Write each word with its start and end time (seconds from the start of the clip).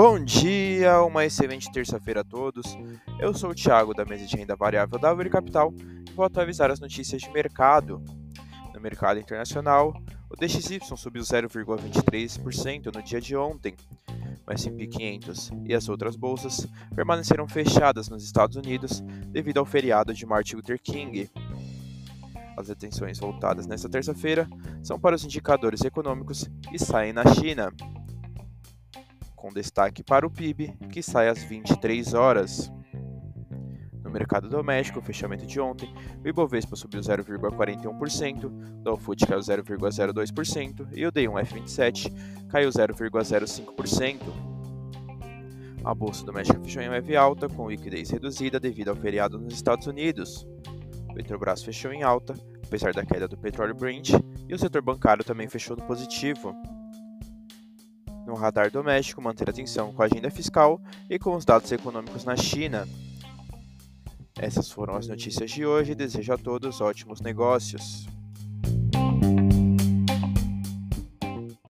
Bom 0.00 0.22
dia, 0.22 1.02
uma 1.02 1.24
excelente 1.24 1.72
terça-feira 1.72 2.20
a 2.20 2.24
todos. 2.24 2.78
Eu 3.18 3.34
sou 3.34 3.50
o 3.50 3.54
Thiago 3.54 3.92
da 3.92 4.04
mesa 4.04 4.26
de 4.26 4.36
renda 4.36 4.54
variável 4.54 4.96
da 4.96 5.12
Uri 5.12 5.28
Capital 5.28 5.74
e 6.08 6.12
vou 6.12 6.24
atualizar 6.24 6.70
as 6.70 6.78
notícias 6.78 7.20
de 7.20 7.28
mercado. 7.32 8.00
No 8.72 8.80
mercado 8.80 9.18
internacional, 9.18 9.92
o 10.30 10.36
DXY 10.36 10.78
subiu 10.96 11.20
0,23% 11.24 12.94
no 12.94 13.02
dia 13.02 13.20
de 13.20 13.36
ontem. 13.36 13.74
O 14.46 14.52
S&P 14.52 14.86
500 14.86 15.50
e 15.64 15.74
as 15.74 15.88
outras 15.88 16.14
bolsas 16.14 16.64
permaneceram 16.94 17.48
fechadas 17.48 18.08
nos 18.08 18.22
Estados 18.22 18.54
Unidos 18.56 19.00
devido 19.32 19.58
ao 19.58 19.66
feriado 19.66 20.14
de 20.14 20.24
Martin 20.24 20.54
Luther 20.54 20.80
King. 20.80 21.28
As 22.56 22.70
atenções 22.70 23.18
voltadas 23.18 23.66
nesta 23.66 23.88
terça-feira 23.88 24.48
são 24.80 24.96
para 24.96 25.16
os 25.16 25.24
indicadores 25.24 25.80
econômicos 25.80 26.48
que 26.70 26.78
saem 26.78 27.12
na 27.12 27.24
China 27.34 27.72
com 29.38 29.52
destaque 29.52 30.02
para 30.02 30.26
o 30.26 30.30
PIB, 30.30 30.74
que 30.90 31.02
sai 31.02 31.28
às 31.28 31.42
23 31.42 32.12
horas. 32.14 32.70
No 34.02 34.10
mercado 34.10 34.48
doméstico, 34.48 35.00
fechamento 35.00 35.46
de 35.46 35.60
ontem, 35.60 35.92
o 36.24 36.28
Ibovespa 36.28 36.74
subiu 36.74 37.00
0,41%, 37.00 38.44
o 38.44 38.50
Dow 38.82 38.96
Food 38.96 39.26
caiu 39.26 39.40
0,02% 39.40 40.88
e 40.92 41.06
o 41.06 41.12
D1F27 41.12 42.12
caiu 42.48 42.70
0,05%. 42.70 44.20
A 45.84 45.94
bolsa 45.94 46.24
doméstica 46.24 46.60
fechou 46.60 46.82
em 46.82 46.88
leve 46.88 47.16
alta, 47.16 47.48
com 47.48 47.70
liquidez 47.70 48.10
reduzida 48.10 48.58
devido 48.58 48.88
ao 48.88 48.96
feriado 48.96 49.38
nos 49.38 49.54
Estados 49.54 49.86
Unidos. 49.86 50.46
O 51.10 51.14
Petrobras 51.14 51.62
fechou 51.62 51.92
em 51.92 52.02
alta, 52.02 52.34
apesar 52.64 52.92
da 52.92 53.04
queda 53.04 53.28
do 53.28 53.38
petróleo 53.38 53.74
Brent, 53.74 54.10
e 54.48 54.54
o 54.54 54.58
setor 54.58 54.82
bancário 54.82 55.24
também 55.24 55.48
fechou 55.48 55.76
no 55.76 55.84
positivo 55.84 56.54
no 58.28 58.34
radar 58.34 58.70
doméstico 58.70 59.22
manter 59.22 59.48
atenção 59.48 59.90
com 59.92 60.02
a 60.02 60.04
agenda 60.04 60.30
fiscal 60.30 60.78
e 61.08 61.18
com 61.18 61.34
os 61.34 61.46
dados 61.46 61.72
econômicos 61.72 62.24
na 62.24 62.36
China. 62.36 62.86
Essas 64.38 64.70
foram 64.70 64.94
as 64.96 65.08
notícias 65.08 65.50
de 65.50 65.64
hoje. 65.64 65.94
Desejo 65.94 66.34
a 66.34 66.38
todos 66.38 66.82
ótimos 66.82 67.22
negócios. 67.22 68.06